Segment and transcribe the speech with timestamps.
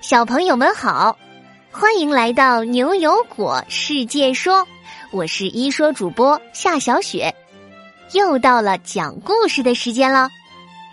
[0.00, 1.18] 小朋友们好，
[1.70, 4.66] 欢迎来到牛油果世界说，
[5.12, 7.34] 我是一说主播夏小雪，
[8.14, 10.30] 又到了讲故事的时间了。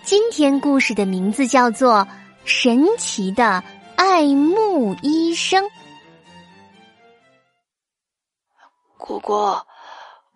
[0.03, 1.99] 今天故事的名字叫做
[2.43, 3.63] 《神奇的
[3.95, 5.63] 爱慕医生》。
[8.97, 9.65] 果果，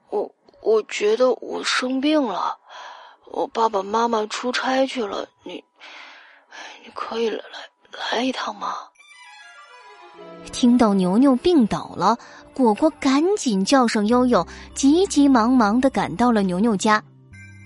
[0.09, 2.57] 我我觉得我生病了，
[3.25, 5.61] 我爸爸妈妈出差去了，你
[6.85, 7.43] 你可以来
[8.11, 8.23] 来。
[8.23, 8.73] 一趟吗？
[10.51, 12.17] 听到牛牛病倒了，
[12.53, 17.01] 果果赶紧叫上悠悠，急急忙忙的赶到了牛牛家。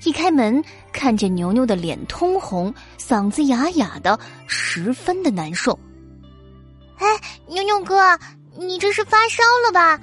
[0.03, 5.77] 一开门，看见牛牛的脸通红，嗓子哑哑的，十分的难受。
[6.97, 7.07] 哎，
[7.47, 8.17] 牛牛哥，
[8.55, 9.99] 你这是发烧了吧？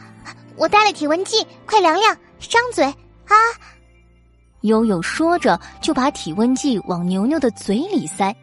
[0.56, 3.34] 我带了体温计，快量量，张嘴啊！
[4.62, 8.34] 悠悠说着，就把体温计往牛牛的嘴里塞。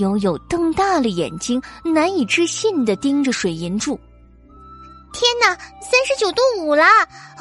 [0.00, 4.00] 悠悠瞪大了眼睛，难以置信的盯着水银柱。
[5.12, 5.48] 天哪，
[5.80, 6.84] 三十九度五了！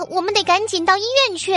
[0.10, 1.54] 我们得赶紧到医院去。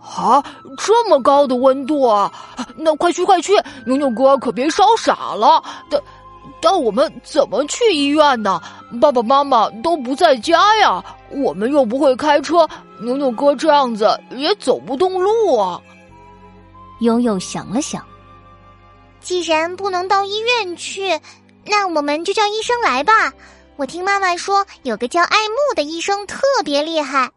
[0.00, 0.42] 啊，
[0.78, 2.32] 这么高的温度啊！
[2.76, 3.52] 那快去快去，
[3.84, 5.62] 牛牛哥可别烧傻了。
[5.90, 6.00] 但
[6.60, 8.60] 但我们怎么去医院呢？
[9.00, 12.68] 爸爸妈妈都不在家呀，我们又不会开车，
[13.00, 15.80] 牛牛哥这样子也走不动路啊。
[17.00, 18.04] 悠悠想了想。
[19.20, 21.20] 既然不能到医院去，
[21.64, 23.32] 那我们就叫医生来吧。
[23.76, 27.30] 我听妈妈说，有个叫爱慕的医生特别厉害。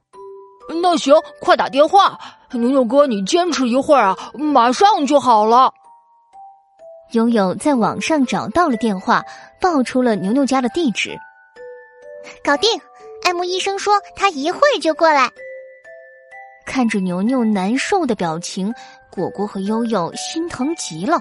[0.81, 2.17] 那行，快打电话。
[2.53, 5.73] 牛牛哥，你坚持一会儿啊，马上就好了。
[7.11, 9.23] 悠悠在网上找到了电话，
[9.59, 11.17] 报出了牛牛家的地址。
[12.43, 12.69] 搞定，
[13.23, 15.29] 爱慕医生说他一会儿就过来。
[16.65, 18.73] 看着牛牛难受的表情，
[19.09, 21.19] 果果和悠悠心疼极了。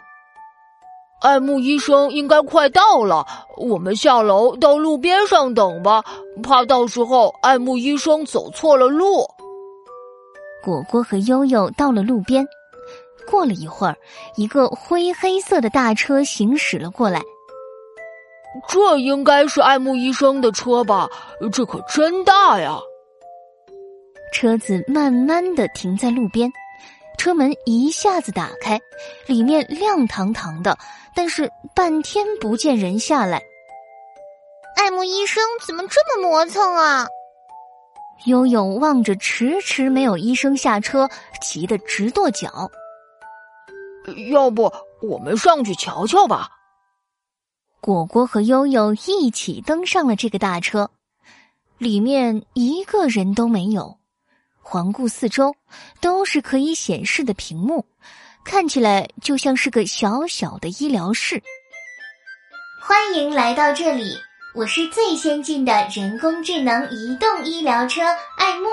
[1.20, 3.26] 爱慕医生应该快到了，
[3.58, 6.02] 我们下楼到路边上等吧，
[6.42, 9.26] 怕到时候爱慕医生走错了路。
[10.64, 12.46] 果果和悠悠到了路边，
[13.30, 13.96] 过了一会儿，
[14.36, 17.20] 一个灰黑色的大车行驶了过来。
[18.66, 21.08] 这应该是爱慕医生的车吧？
[21.52, 22.78] 这可真大呀！
[24.32, 26.50] 车子慢慢的停在路边。
[27.20, 28.80] 车门一下子打开，
[29.26, 30.78] 里面亮堂堂的，
[31.14, 33.42] 但是半天不见人下来。
[34.74, 37.06] 爱慕医生怎么这么磨蹭啊？
[38.24, 41.10] 悠悠望着迟迟没有医生下车，
[41.42, 42.70] 急得直跺脚。
[44.32, 46.48] 要不我们上去瞧瞧吧？
[47.82, 50.90] 果果和悠悠一起登上了这个大车，
[51.76, 53.99] 里面一个人都没有。
[54.62, 55.54] 环顾四周，
[56.00, 57.84] 都是可以显示的屏幕，
[58.44, 61.42] 看起来就像是个小小的医疗室。
[62.80, 64.16] 欢迎来到这里，
[64.54, 68.02] 我是最先进的人工智能移动医疗车
[68.36, 68.68] 爱慕，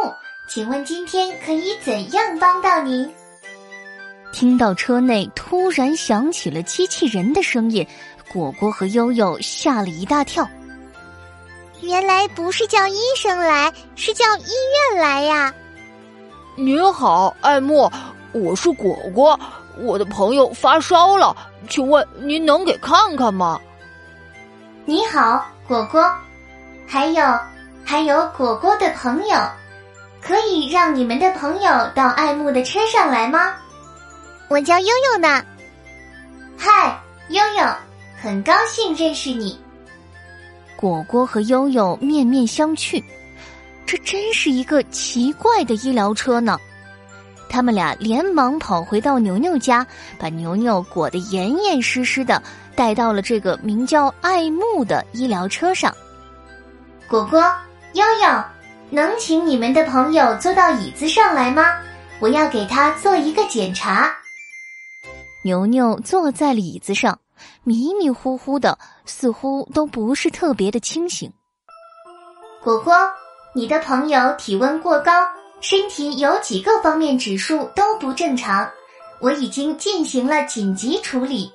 [0.49, 3.11] 请问今天可以怎样帮到您？
[4.31, 7.85] 听到车内突然响起了机器人的声音，
[8.31, 10.47] 果果和悠悠吓了一大跳。
[11.81, 14.51] 原来不是叫医生来，是叫医
[14.91, 15.53] 院来呀！
[16.59, 17.87] 您好，爱慕，
[18.31, 19.39] 我是果果，
[19.79, 21.37] 我的朋友发烧了，
[21.69, 23.59] 请问您能给看看吗？
[24.83, 26.11] 你好，果果，
[26.87, 27.23] 还有
[27.85, 29.37] 还有果果的朋友，
[30.19, 33.53] 可以让你们的朋友到爱慕的车上来吗？
[34.47, 35.45] 我叫悠悠呢。
[36.57, 37.71] 嗨，悠悠，
[38.19, 39.61] 很高兴认识你。
[40.75, 43.03] 果果和悠悠面面相觑。
[43.87, 46.59] 这真是一个奇怪的医疗车呢！
[47.49, 49.87] 他们俩连忙跑回到牛牛家，
[50.19, 52.43] 把牛牛裹得严严实实的，
[52.75, 55.95] 带到了这个名叫爱慕的医疗车上。
[57.07, 57.41] 果果、
[57.93, 58.43] 悠悠，
[58.89, 61.63] 能请你们的朋友坐到椅子上来吗？
[62.19, 64.13] 我要给他做一个检查。
[65.45, 67.17] 牛牛坐在了椅子上，
[67.63, 71.31] 迷迷糊糊的，似乎都不是特别的清醒。
[72.61, 72.93] 果果。
[73.57, 75.11] 你的朋友体温过高，
[75.61, 78.69] 身体有几个方面指数都不正常，
[79.19, 81.51] 我已经进行了紧急处理，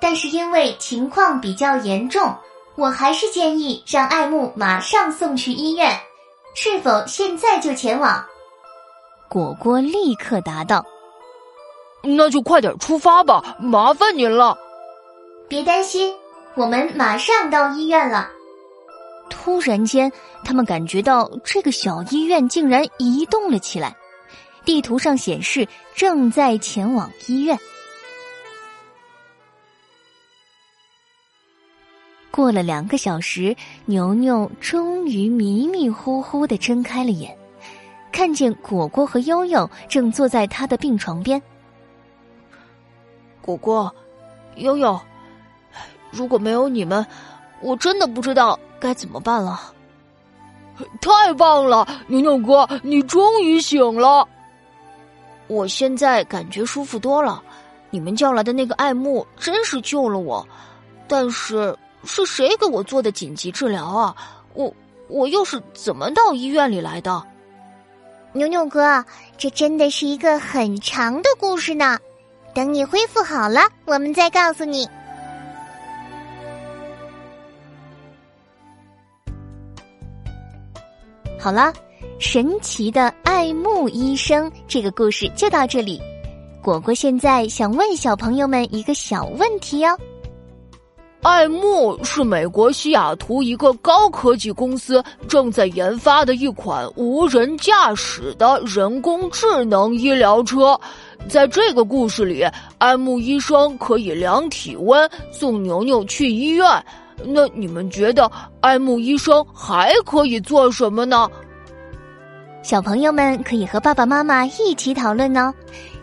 [0.00, 2.32] 但是因为情况比较严重，
[2.76, 5.98] 我还是建议让爱慕马上送去医院，
[6.54, 8.24] 是否现在就前往？
[9.28, 10.86] 果果立刻答道
[12.00, 14.56] ：“那就快点出发吧，麻烦您了。”
[15.50, 16.14] 别担心，
[16.54, 18.30] 我们马上到医院了。
[19.28, 20.10] 突然间，
[20.44, 23.96] 他们感觉到这个小医院竟然移动了起来，
[24.64, 27.58] 地图上显示正在前往医院。
[32.30, 33.54] 过了两个小时，
[33.86, 37.36] 牛牛终于迷迷糊糊的睁开了眼，
[38.12, 41.40] 看见果果和悠悠正坐在他的病床边。
[43.42, 43.94] 果果，
[44.56, 44.98] 悠悠，
[46.10, 47.04] 如果没有你们，
[47.60, 49.74] 我真的不知道该怎么办了。
[51.00, 54.26] 太棒了，牛牛哥，你终于醒了。
[55.46, 57.42] 我现在感觉舒服多了。
[57.90, 60.46] 你们叫来的那个爱慕真是救了我，
[61.08, 64.14] 但是是谁给我做的紧急治疗啊？
[64.54, 64.72] 我
[65.08, 67.20] 我又是怎么到医院里来的？
[68.32, 69.04] 牛牛哥，
[69.36, 71.98] 这真的是一个很长的故事呢。
[72.54, 74.88] 等你恢复好了，我们再告诉你。
[81.42, 81.72] 好了，
[82.18, 85.98] 神奇的爱慕医生这个故事就到这里。
[86.62, 89.98] 果果现在想问小朋友们一个小问题哦。
[91.22, 100.78] 爱慕是美国西雅图一个高科技公司正在研发的一款无人驾驶的人工智能医疗车。
[101.26, 102.46] 在这个故事里，
[102.76, 106.66] 爱慕医生可以量体温，送牛牛去医院。
[107.24, 108.30] 那你们觉得
[108.60, 111.28] 爱慕医生还可以做什么呢？
[112.62, 115.54] 小朋友们可以和爸爸妈妈一起讨论呢。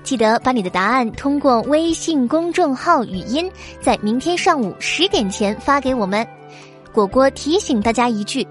[0.04, 6.26] 记得把你的答案通过微信公众号语音，在明天上午十点前发给我们。
[6.94, 8.48] 果果提醒大家一句：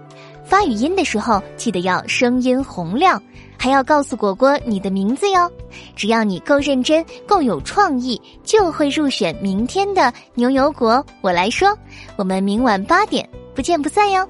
[0.47, 3.21] 发语音的时候记得要声音洪亮，
[3.59, 5.51] 还要告诉果果你的名字哟。
[5.97, 11.05] 只要你够认真、够有创意，就会入选明天的牛油果。
[11.21, 11.77] 我来说，
[12.17, 14.27] 我们明晚八点不见不散哟。